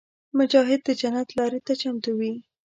[0.37, 2.33] مجاهد د جنت لارې ته چمتو وي.